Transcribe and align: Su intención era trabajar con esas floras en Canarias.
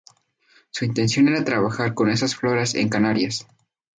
Su 0.71 0.83
intención 0.83 1.27
era 1.27 1.43
trabajar 1.45 1.93
con 1.93 2.09
esas 2.09 2.35
floras 2.35 2.73
en 2.73 2.89
Canarias. 2.89 3.45